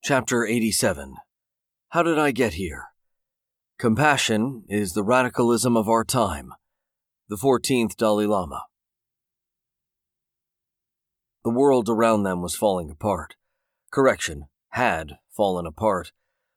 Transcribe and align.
Chapter 0.00 0.46
87 0.46 1.16
How 1.88 2.02
Did 2.04 2.18
I 2.18 2.30
Get 2.30 2.54
Here? 2.54 2.86
Compassion 3.78 4.62
is 4.68 4.92
the 4.92 5.02
radicalism 5.02 5.76
of 5.76 5.88
our 5.88 6.04
time. 6.04 6.54
The 7.28 7.36
14th 7.36 7.96
Dalai 7.96 8.24
Lama. 8.24 8.62
The 11.44 11.50
world 11.50 11.88
around 11.88 12.22
them 12.22 12.40
was 12.42 12.54
falling 12.54 12.90
apart. 12.90 13.34
Correction, 13.90 14.46
had 14.70 15.18
fallen 15.30 15.66
apart. 15.66 16.12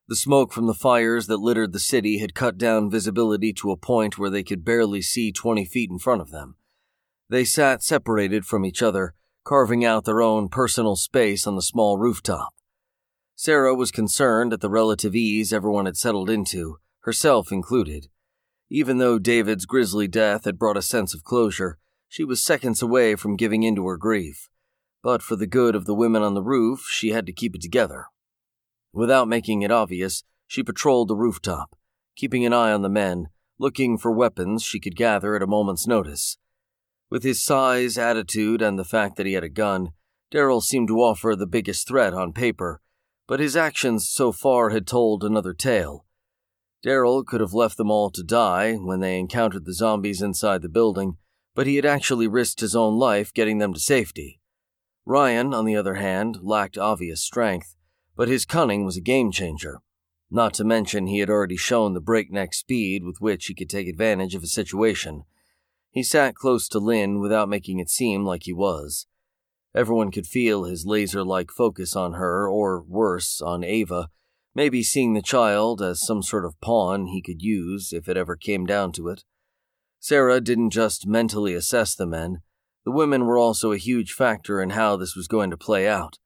The 0.08 0.16
smoke 0.16 0.54
from 0.54 0.68
the 0.68 0.76
fires 0.76 1.26
that 1.26 1.38
littered 1.38 1.74
the 1.74 1.80
city 1.80 2.20
had 2.20 2.36
cut 2.36 2.60
down 2.60 2.92
visibility 2.92 3.54
to 3.54 3.72
a 3.72 3.76
point 3.78 4.20
where 4.20 4.30
they 4.30 4.44
could 4.44 4.64
barely 4.64 5.02
see 5.02 5.32
20 5.32 5.66
feet 5.66 5.90
in 5.90 5.98
front 5.98 6.22
of 6.22 6.30
them. 6.30 6.58
They 7.28 7.44
sat 7.44 7.84
separated 7.84 8.46
from 8.46 8.66
each 8.66 8.84
other, 8.84 9.16
carving 9.44 9.84
out 9.84 10.06
their 10.06 10.22
own 10.22 10.48
personal 10.48 10.96
space 10.96 11.48
on 11.48 11.56
the 11.56 11.62
small 11.62 11.98
rooftop. 11.98 12.54
Sarah 13.44 13.74
was 13.74 13.90
concerned 13.90 14.54
at 14.54 14.62
the 14.62 14.70
relative 14.70 15.16
ease 15.16 15.52
everyone 15.52 15.88
had 15.88 15.98
settled 15.98 16.30
into, 16.30 16.78
herself 17.00 17.52
included. 17.52 18.08
Even 18.70 19.00
though 19.00 19.18
David's 19.18 19.66
grisly 19.66 20.08
death 20.08 20.46
had 20.46 20.60
brought 20.60 20.78
a 20.78 20.82
sense 20.84 21.16
of 21.16 21.24
closure, 21.24 21.80
she 22.08 22.24
was 22.24 22.44
seconds 22.44 22.84
away 22.84 23.16
from 23.16 23.36
giving 23.36 23.64
in 23.64 23.76
to 23.78 23.88
her 23.88 23.98
grief. 23.98 24.48
But 25.02 25.24
for 25.24 25.36
the 25.36 25.48
good 25.48 25.74
of 25.74 25.86
the 25.86 25.96
women 25.96 26.22
on 26.22 26.36
the 26.36 26.44
roof, 26.44 26.86
she 26.88 27.10
had 27.10 27.26
to 27.26 27.34
keep 27.34 27.56
it 27.56 27.64
together. 27.64 28.06
Without 28.94 29.28
making 29.28 29.64
it 29.64 29.72
obvious, 29.72 30.24
she 30.46 30.62
patrolled 30.62 31.08
the 31.08 31.16
rooftop, 31.16 31.76
keeping 32.16 32.46
an 32.46 32.54
eye 32.54 32.72
on 32.72 32.84
the 32.84 32.90
men, 32.90 33.30
looking 33.58 33.98
for 33.98 34.12
weapons 34.12 34.62
she 34.62 34.80
could 34.80 34.96
gather 34.96 35.36
at 35.36 35.42
a 35.42 35.48
moment's 35.48 35.88
notice. 35.88 36.38
With 37.10 37.24
his 37.24 37.44
size, 37.44 37.98
attitude, 37.98 38.62
and 38.62 38.78
the 38.78 38.86
fact 38.86 39.16
that 39.16 39.26
he 39.26 39.34
had 39.34 39.44
a 39.44 39.50
gun, 39.50 39.94
Daryl 40.32 40.62
seemed 40.62 40.90
to 40.90 41.02
offer 41.02 41.36
the 41.36 41.48
biggest 41.48 41.88
threat 41.88 42.14
on 42.14 42.34
paper, 42.34 42.82
but 43.32 43.40
his 43.40 43.56
actions 43.56 44.10
so 44.10 44.34
far 44.34 44.72
had 44.72 44.86
told 44.86 45.24
another 45.24 45.54
tale. 45.54 46.06
Daryl 46.86 47.26
could 47.26 47.40
have 47.40 47.54
left 47.54 47.78
them 47.78 47.90
all 47.90 48.10
to 48.12 48.24
die 48.24 48.74
when 48.74 49.00
they 49.00 49.18
encountered 49.18 49.64
the 49.64 49.74
zombies 49.74 50.22
inside 50.22 50.62
the 50.62 50.68
building, 50.68 51.16
but 51.56 51.66
he 51.66 51.78
had 51.78 51.86
actually 51.86 52.28
risked 52.28 52.60
his 52.60 52.76
own 52.76 53.00
life 53.00 53.34
getting 53.34 53.58
them 53.58 53.74
to 53.74 53.80
safety. 53.80 54.42
Ryan, 55.06 55.54
on 55.54 55.64
the 55.64 55.78
other 55.78 55.94
hand, 55.94 56.40
lacked 56.42 56.78
obvious 56.78 57.22
strength, 57.22 57.78
but 58.18 58.28
his 58.28 58.44
cunning 58.44 58.84
was 58.84 58.98
a 58.98 59.02
game 59.02 59.32
changer. 59.32 59.80
Not 60.30 60.54
to 60.56 60.66
mention, 60.66 61.08
he 61.08 61.20
had 61.20 61.30
already 61.30 61.56
shown 61.56 61.94
the 61.94 62.02
breakneck 62.02 62.54
speed 62.54 63.06
with 63.06 63.22
which 63.22 63.46
he 63.46 63.56
could 63.56 63.70
take 63.70 63.88
advantage 63.88 64.36
of 64.36 64.44
a 64.44 64.48
situation. 64.48 65.24
He 65.90 66.04
sat 66.04 66.36
close 66.36 66.68
to 66.68 66.80
Lynn 66.80 67.22
without 67.22 67.48
making 67.48 67.80
it 67.80 67.90
seem 67.90 68.26
like 68.26 68.44
he 68.44 68.52
was. 68.52 69.08
Everyone 69.74 70.12
could 70.12 70.28
feel 70.28 70.66
his 70.66 70.86
laser 70.86 71.24
like 71.24 71.50
focus 71.52 71.96
on 71.96 72.14
her, 72.14 72.48
or 72.48 72.82
worse, 72.82 73.42
on 73.42 73.64
Ava, 73.64 74.10
maybe 74.54 74.84
seeing 74.84 75.14
the 75.14 75.22
child 75.22 75.82
as 75.82 76.06
some 76.06 76.22
sort 76.22 76.46
of 76.46 76.60
pawn 76.62 77.08
he 77.08 77.22
could 77.22 77.42
use 77.42 77.94
if 77.94 78.10
it 78.10 78.18
ever 78.18 78.36
came 78.36 78.66
down 78.66 78.92
to 78.94 79.08
it. 79.08 79.24
Sarah 80.00 80.42
didn't 80.42 80.72
just 80.72 81.08
mentally 81.08 81.54
assess 81.54 81.96
the 81.96 82.08
men, 82.08 82.42
the 82.84 82.92
women 82.92 83.26
were 83.26 83.38
also 83.38 83.72
a 83.72 83.78
huge 83.78 84.14
factor 84.14 84.62
in 84.62 84.72
how 84.72 84.98
this 84.98 85.16
was 85.16 85.28
going 85.28 85.52
to 85.52 85.58
play 85.58 85.88
out. 85.88 86.18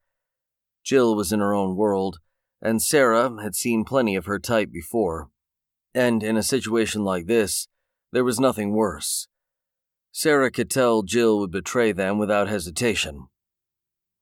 Jill 0.83 1.15
was 1.15 1.31
in 1.31 1.39
her 1.39 1.53
own 1.53 1.75
world, 1.75 2.19
and 2.61 2.81
Sarah 2.81 3.41
had 3.41 3.55
seen 3.55 3.83
plenty 3.83 4.15
of 4.15 4.25
her 4.25 4.39
type 4.39 4.71
before. 4.71 5.29
And 5.93 6.23
in 6.23 6.37
a 6.37 6.43
situation 6.43 7.03
like 7.03 7.27
this, 7.27 7.67
there 8.11 8.23
was 8.23 8.39
nothing 8.39 8.73
worse. 8.73 9.27
Sarah 10.11 10.51
could 10.51 10.69
tell 10.69 11.03
Jill 11.03 11.39
would 11.39 11.51
betray 11.51 11.91
them 11.91 12.17
without 12.17 12.47
hesitation. 12.47 13.27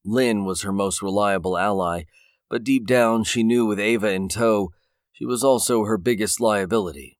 Lynn 0.06 0.46
was 0.46 0.62
her 0.62 0.74
most 0.74 1.02
reliable 1.02 1.58
ally, 1.58 2.04
but 2.50 2.64
deep 2.64 2.86
down 2.86 3.24
she 3.24 3.44
knew 3.44 3.66
with 3.66 3.80
Ava 3.80 4.12
in 4.12 4.30
tow, 4.30 4.72
she 5.12 5.26
was 5.26 5.44
also 5.44 5.86
her 5.86 5.98
biggest 5.98 6.40
liability. 6.40 7.18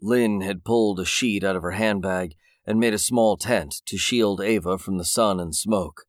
Lynn 0.00 0.42
had 0.42 0.64
pulled 0.64 1.00
a 1.00 1.04
sheet 1.04 1.42
out 1.42 1.56
of 1.56 1.62
her 1.62 1.72
handbag 1.72 2.34
and 2.64 2.78
made 2.78 2.94
a 2.94 2.98
small 2.98 3.36
tent 3.36 3.76
to 3.86 3.96
shield 3.96 4.40
Ava 4.40 4.78
from 4.78 4.98
the 4.98 5.04
sun 5.04 5.40
and 5.40 5.54
smoke. 5.54 6.04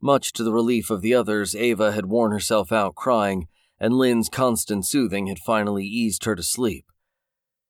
Much 0.00 0.32
to 0.32 0.44
the 0.44 0.52
relief 0.52 0.90
of 0.90 1.02
the 1.02 1.12
others, 1.12 1.54
Ava 1.54 1.92
had 1.92 2.06
worn 2.06 2.32
herself 2.32 2.70
out 2.70 2.94
crying, 2.94 3.48
and 3.80 3.94
Lynn's 3.94 4.28
constant 4.28 4.86
soothing 4.86 5.26
had 5.26 5.38
finally 5.38 5.84
eased 5.84 6.24
her 6.24 6.36
to 6.36 6.42
sleep. 6.42 6.86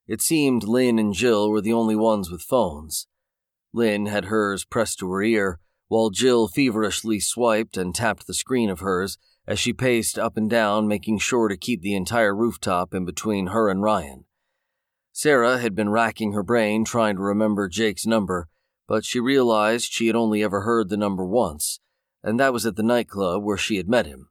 It 0.06 0.20
seemed 0.20 0.64
Lynn 0.64 0.98
and 0.98 1.12
Jill 1.12 1.50
were 1.50 1.60
the 1.60 1.72
only 1.72 1.96
ones 1.96 2.30
with 2.30 2.42
phones. 2.42 3.06
Lynn 3.72 4.06
had 4.06 4.26
hers 4.26 4.64
pressed 4.64 4.98
to 5.00 5.10
her 5.10 5.22
ear, 5.22 5.58
while 5.88 6.10
Jill 6.10 6.48
feverishly 6.48 7.18
swiped 7.18 7.76
and 7.76 7.94
tapped 7.94 8.26
the 8.26 8.34
screen 8.34 8.70
of 8.70 8.80
hers 8.80 9.18
as 9.46 9.58
she 9.58 9.72
paced 9.72 10.18
up 10.18 10.36
and 10.36 10.48
down, 10.48 10.86
making 10.86 11.18
sure 11.18 11.48
to 11.48 11.56
keep 11.56 11.80
the 11.80 11.94
entire 11.94 12.36
rooftop 12.36 12.92
in 12.94 13.04
between 13.04 13.48
her 13.48 13.68
and 13.70 13.82
Ryan. 13.82 14.24
Sarah 15.12 15.58
had 15.58 15.74
been 15.74 15.88
racking 15.88 16.32
her 16.32 16.42
brain 16.42 16.84
trying 16.84 17.16
to 17.16 17.22
remember 17.22 17.68
Jake's 17.68 18.06
number, 18.06 18.48
but 18.86 19.04
she 19.04 19.18
realized 19.18 19.90
she 19.90 20.06
had 20.06 20.14
only 20.14 20.42
ever 20.42 20.60
heard 20.60 20.90
the 20.90 20.96
number 20.96 21.24
once, 21.24 21.80
and 22.22 22.38
that 22.38 22.52
was 22.52 22.66
at 22.66 22.76
the 22.76 22.82
nightclub 22.82 23.42
where 23.42 23.56
she 23.56 23.78
had 23.78 23.88
met 23.88 24.06
him. 24.06 24.28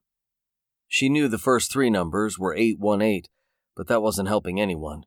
She 0.88 1.10
knew 1.10 1.28
the 1.28 1.38
first 1.38 1.72
three 1.72 1.90
numbers 1.90 2.40
were 2.40 2.56
818, 2.56 3.24
but 3.76 3.88
that 3.88 4.02
wasn't 4.02 4.30
helping 4.30 4.62
anyone. 4.62 5.04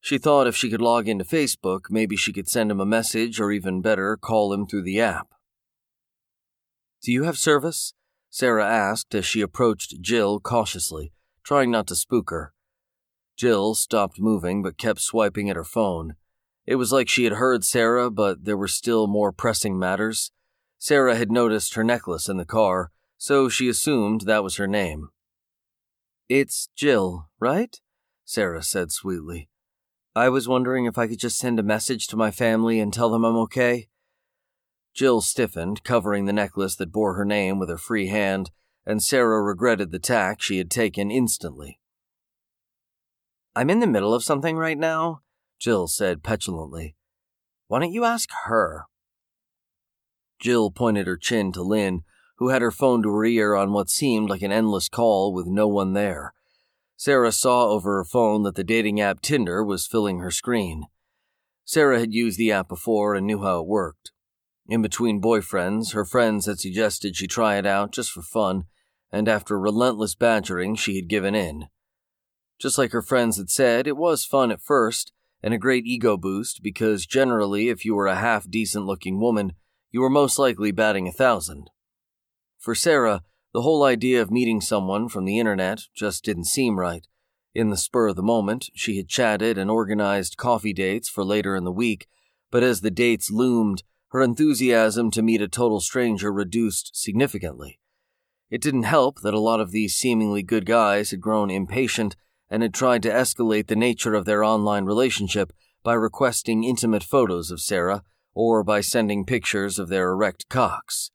She 0.00 0.16
thought 0.16 0.46
if 0.46 0.56
she 0.56 0.70
could 0.70 0.80
log 0.80 1.08
into 1.08 1.24
Facebook, 1.24 1.90
maybe 1.90 2.16
she 2.16 2.32
could 2.32 2.48
send 2.48 2.70
him 2.70 2.80
a 2.80 2.86
message 2.86 3.40
or 3.40 3.50
even 3.50 3.82
better, 3.82 4.16
call 4.16 4.52
him 4.52 4.66
through 4.66 4.82
the 4.82 5.00
app. 5.00 5.28
Do 7.02 7.12
you 7.12 7.24
have 7.24 7.38
service? 7.38 7.94
Sarah 8.30 8.66
asked 8.66 9.14
as 9.14 9.24
she 9.24 9.40
approached 9.40 10.00
Jill 10.00 10.40
cautiously, 10.40 11.12
trying 11.42 11.70
not 11.70 11.86
to 11.88 11.96
spook 11.96 12.30
her. 12.30 12.52
Jill 13.36 13.74
stopped 13.74 14.20
moving 14.20 14.62
but 14.62 14.78
kept 14.78 15.00
swiping 15.00 15.48
at 15.48 15.56
her 15.56 15.64
phone. 15.64 16.16
It 16.66 16.74
was 16.74 16.92
like 16.92 17.08
she 17.08 17.24
had 17.24 17.34
heard 17.34 17.64
Sarah, 17.64 18.10
but 18.10 18.44
there 18.44 18.56
were 18.56 18.68
still 18.68 19.06
more 19.06 19.32
pressing 19.32 19.78
matters. 19.78 20.32
Sarah 20.78 21.16
had 21.16 21.30
noticed 21.32 21.74
her 21.74 21.84
necklace 21.84 22.28
in 22.28 22.36
the 22.36 22.44
car, 22.44 22.90
so 23.16 23.48
she 23.48 23.68
assumed 23.68 24.22
that 24.22 24.44
was 24.44 24.56
her 24.56 24.66
name. 24.66 25.08
It's 26.28 26.68
Jill, 26.76 27.30
right? 27.40 27.80
Sarah 28.24 28.62
said 28.62 28.92
sweetly. 28.92 29.48
I 30.14 30.28
was 30.28 30.48
wondering 30.48 30.84
if 30.84 30.98
I 30.98 31.06
could 31.06 31.18
just 31.18 31.38
send 31.38 31.58
a 31.58 31.62
message 31.62 32.06
to 32.08 32.16
my 32.16 32.30
family 32.30 32.80
and 32.80 32.92
tell 32.92 33.08
them 33.08 33.24
I'm 33.24 33.36
okay. 33.36 33.88
Jill 34.98 35.20
stiffened, 35.20 35.84
covering 35.84 36.24
the 36.24 36.32
necklace 36.32 36.74
that 36.74 36.90
bore 36.90 37.14
her 37.14 37.24
name 37.24 37.60
with 37.60 37.68
her 37.68 37.78
free 37.78 38.08
hand, 38.08 38.50
and 38.84 39.00
Sarah 39.00 39.40
regretted 39.40 39.92
the 39.92 40.00
tack 40.00 40.42
she 40.42 40.58
had 40.58 40.72
taken 40.72 41.08
instantly. 41.08 41.78
I'm 43.54 43.70
in 43.70 43.78
the 43.78 43.86
middle 43.86 44.12
of 44.12 44.24
something 44.24 44.56
right 44.56 44.76
now, 44.76 45.20
Jill 45.60 45.86
said 45.86 46.24
petulantly. 46.24 46.96
Why 47.68 47.78
don't 47.78 47.92
you 47.92 48.04
ask 48.04 48.28
her? 48.46 48.86
Jill 50.40 50.72
pointed 50.72 51.06
her 51.06 51.16
chin 51.16 51.52
to 51.52 51.62
Lynn, 51.62 52.00
who 52.38 52.48
had 52.48 52.60
her 52.60 52.72
phone 52.72 53.00
to 53.04 53.10
her 53.10 53.24
ear 53.24 53.54
on 53.54 53.72
what 53.72 53.90
seemed 53.90 54.28
like 54.28 54.42
an 54.42 54.50
endless 54.50 54.88
call 54.88 55.32
with 55.32 55.46
no 55.46 55.68
one 55.68 55.92
there. 55.92 56.34
Sarah 56.96 57.30
saw 57.30 57.68
over 57.68 57.98
her 57.98 58.04
phone 58.04 58.42
that 58.42 58.56
the 58.56 58.64
dating 58.64 59.00
app 59.00 59.20
Tinder 59.20 59.62
was 59.62 59.86
filling 59.86 60.18
her 60.18 60.32
screen. 60.32 60.86
Sarah 61.64 62.00
had 62.00 62.12
used 62.12 62.36
the 62.36 62.50
app 62.50 62.68
before 62.68 63.14
and 63.14 63.28
knew 63.28 63.44
how 63.44 63.60
it 63.60 63.68
worked. 63.68 64.10
In 64.68 64.82
between 64.82 65.20
boyfriends, 65.20 65.94
her 65.94 66.04
friends 66.04 66.44
had 66.44 66.60
suggested 66.60 67.16
she 67.16 67.26
try 67.26 67.56
it 67.56 67.64
out 67.64 67.90
just 67.90 68.10
for 68.10 68.20
fun, 68.20 68.64
and 69.10 69.26
after 69.26 69.58
relentless 69.58 70.14
badgering, 70.14 70.74
she 70.74 70.96
had 70.96 71.08
given 71.08 71.34
in. 71.34 71.68
Just 72.60 72.76
like 72.76 72.92
her 72.92 73.00
friends 73.00 73.38
had 73.38 73.48
said, 73.48 73.86
it 73.86 73.96
was 73.96 74.26
fun 74.26 74.50
at 74.50 74.60
first, 74.60 75.12
and 75.42 75.54
a 75.54 75.58
great 75.58 75.86
ego 75.86 76.18
boost 76.18 76.62
because 76.62 77.06
generally, 77.06 77.70
if 77.70 77.84
you 77.84 77.94
were 77.94 78.08
a 78.08 78.16
half 78.16 78.50
decent 78.50 78.84
looking 78.84 79.18
woman, 79.18 79.54
you 79.90 80.02
were 80.02 80.10
most 80.10 80.38
likely 80.38 80.70
batting 80.70 81.08
a 81.08 81.12
thousand. 81.12 81.70
For 82.58 82.74
Sarah, 82.74 83.22
the 83.54 83.62
whole 83.62 83.84
idea 83.84 84.20
of 84.20 84.30
meeting 84.30 84.60
someone 84.60 85.08
from 85.08 85.24
the 85.24 85.38
internet 85.38 85.84
just 85.94 86.24
didn't 86.24 86.44
seem 86.44 86.78
right. 86.78 87.06
In 87.54 87.70
the 87.70 87.76
spur 87.76 88.08
of 88.08 88.16
the 88.16 88.22
moment, 88.22 88.68
she 88.74 88.98
had 88.98 89.08
chatted 89.08 89.56
and 89.56 89.70
organized 89.70 90.36
coffee 90.36 90.74
dates 90.74 91.08
for 91.08 91.24
later 91.24 91.56
in 91.56 91.64
the 91.64 91.72
week, 91.72 92.06
but 92.50 92.62
as 92.62 92.82
the 92.82 92.90
dates 92.90 93.30
loomed, 93.30 93.82
her 94.10 94.22
enthusiasm 94.22 95.10
to 95.10 95.22
meet 95.22 95.42
a 95.42 95.48
total 95.48 95.80
stranger 95.80 96.32
reduced 96.32 96.90
significantly. 96.94 97.78
It 98.50 98.62
didn't 98.62 98.84
help 98.84 99.20
that 99.20 99.34
a 99.34 99.40
lot 99.40 99.60
of 99.60 99.70
these 99.70 99.94
seemingly 99.94 100.42
good 100.42 100.64
guys 100.64 101.10
had 101.10 101.20
grown 101.20 101.50
impatient 101.50 102.16
and 102.50 102.62
had 102.62 102.72
tried 102.72 103.02
to 103.02 103.10
escalate 103.10 103.66
the 103.66 103.76
nature 103.76 104.14
of 104.14 104.24
their 104.24 104.42
online 104.42 104.86
relationship 104.86 105.52
by 105.82 105.92
requesting 105.94 106.64
intimate 106.64 107.04
photos 107.04 107.50
of 107.50 107.60
Sarah 107.60 108.02
or 108.34 108.64
by 108.64 108.80
sending 108.80 109.24
pictures 109.24 109.78
of 109.78 109.88
their 109.88 110.10
erect 110.10 110.48
cocks. 110.48 111.10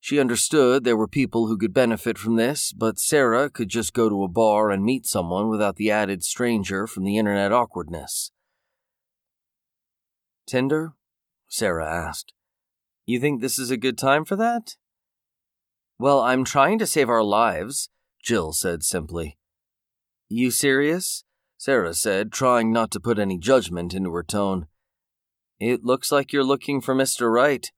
She 0.00 0.20
understood 0.20 0.84
there 0.84 0.96
were 0.96 1.08
people 1.08 1.46
who 1.46 1.56
could 1.56 1.72
benefit 1.72 2.18
from 2.18 2.36
this, 2.36 2.72
but 2.72 2.98
Sarah 2.98 3.48
could 3.48 3.68
just 3.68 3.94
go 3.94 4.08
to 4.08 4.22
a 4.22 4.28
bar 4.28 4.70
and 4.70 4.84
meet 4.84 5.06
someone 5.06 5.48
without 5.48 5.76
the 5.76 5.90
added 5.90 6.22
stranger 6.22 6.86
from 6.86 7.04
the 7.04 7.16
internet 7.16 7.52
awkwardness. 7.52 8.30
Tinder? 10.46 10.92
Sarah 11.54 11.88
asked. 11.88 12.32
You 13.06 13.20
think 13.20 13.40
this 13.40 13.60
is 13.60 13.70
a 13.70 13.76
good 13.76 13.96
time 13.96 14.24
for 14.24 14.34
that? 14.34 14.74
Well, 16.00 16.20
I'm 16.20 16.42
trying 16.42 16.80
to 16.80 16.86
save 16.86 17.08
our 17.08 17.22
lives, 17.22 17.90
Jill 18.20 18.52
said 18.52 18.82
simply. 18.82 19.38
You 20.28 20.50
serious? 20.50 21.22
Sarah 21.56 21.94
said, 21.94 22.32
trying 22.32 22.72
not 22.72 22.90
to 22.90 22.98
put 22.98 23.20
any 23.20 23.38
judgment 23.38 23.94
into 23.94 24.12
her 24.14 24.24
tone. 24.24 24.66
It 25.60 25.84
looks 25.84 26.10
like 26.10 26.32
you're 26.32 26.42
looking 26.42 26.80
for 26.80 26.92
Mr. 26.92 27.32
Right. 27.32 27.70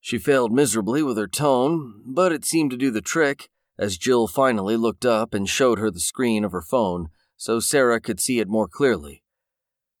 She 0.00 0.16
failed 0.16 0.50
miserably 0.50 1.02
with 1.02 1.18
her 1.18 1.28
tone, 1.28 2.02
but 2.06 2.32
it 2.32 2.46
seemed 2.46 2.70
to 2.70 2.78
do 2.78 2.90
the 2.90 3.02
trick 3.02 3.50
as 3.78 3.98
Jill 3.98 4.26
finally 4.26 4.78
looked 4.78 5.04
up 5.04 5.34
and 5.34 5.46
showed 5.46 5.78
her 5.78 5.90
the 5.90 6.00
screen 6.00 6.44
of 6.44 6.52
her 6.52 6.62
phone 6.62 7.08
so 7.36 7.60
Sarah 7.60 8.00
could 8.00 8.20
see 8.20 8.38
it 8.38 8.48
more 8.48 8.68
clearly. 8.68 9.22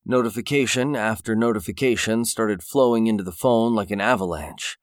Notification 0.06 0.96
after 0.96 1.36
notification 1.36 2.24
started 2.24 2.62
flowing 2.62 3.06
into 3.06 3.22
the 3.22 3.32
phone 3.32 3.74
like 3.74 3.90
an 3.90 4.00
avalanche. 4.00 4.78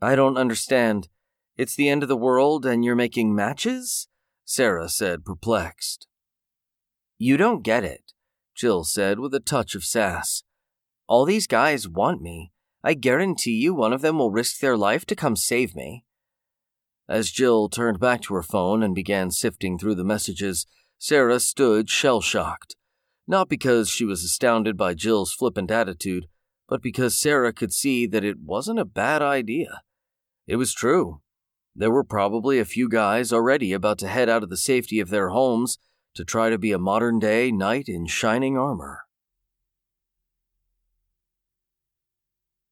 I 0.00 0.14
don't 0.14 0.36
understand. 0.36 1.08
It's 1.56 1.74
the 1.74 1.88
end 1.88 2.02
of 2.02 2.08
the 2.08 2.16
world 2.16 2.66
and 2.66 2.84
you're 2.84 2.94
making 2.94 3.34
matches? 3.34 4.08
Sarah 4.44 4.88
said, 4.88 5.24
perplexed. 5.24 6.06
You 7.18 7.36
don't 7.36 7.62
get 7.62 7.84
it, 7.84 8.12
Jill 8.54 8.84
said 8.84 9.18
with 9.18 9.34
a 9.34 9.40
touch 9.40 9.74
of 9.74 9.84
sass. 9.84 10.42
All 11.06 11.24
these 11.24 11.46
guys 11.46 11.88
want 11.88 12.20
me. 12.20 12.52
I 12.84 12.94
guarantee 12.94 13.52
you 13.52 13.74
one 13.74 13.92
of 13.92 14.02
them 14.02 14.18
will 14.18 14.30
risk 14.30 14.58
their 14.58 14.76
life 14.76 15.06
to 15.06 15.16
come 15.16 15.36
save 15.36 15.74
me. 15.74 16.04
As 17.08 17.30
Jill 17.30 17.68
turned 17.68 18.00
back 18.00 18.22
to 18.22 18.34
her 18.34 18.42
phone 18.42 18.82
and 18.82 18.94
began 18.94 19.30
sifting 19.30 19.78
through 19.78 19.94
the 19.94 20.04
messages, 20.04 20.66
Sarah 20.98 21.40
stood 21.40 21.88
shell 21.88 22.20
shocked. 22.20 22.76
Not 23.32 23.48
because 23.48 23.88
she 23.88 24.04
was 24.04 24.22
astounded 24.22 24.76
by 24.76 24.92
Jill's 24.92 25.32
flippant 25.32 25.70
attitude, 25.70 26.26
but 26.68 26.82
because 26.82 27.18
Sarah 27.18 27.54
could 27.54 27.72
see 27.72 28.06
that 28.08 28.24
it 28.24 28.36
wasn't 28.44 28.78
a 28.78 28.84
bad 28.84 29.22
idea. 29.22 29.80
It 30.46 30.56
was 30.56 30.74
true. 30.74 31.22
There 31.74 31.90
were 31.90 32.04
probably 32.04 32.58
a 32.58 32.66
few 32.66 32.90
guys 32.90 33.32
already 33.32 33.72
about 33.72 33.96
to 34.00 34.08
head 34.08 34.28
out 34.28 34.42
of 34.42 34.50
the 34.50 34.58
safety 34.58 35.00
of 35.00 35.08
their 35.08 35.30
homes 35.30 35.78
to 36.14 36.26
try 36.26 36.50
to 36.50 36.58
be 36.58 36.72
a 36.72 36.78
modern 36.78 37.18
day 37.18 37.50
knight 37.50 37.88
in 37.88 38.04
shining 38.06 38.58
armor. 38.58 39.04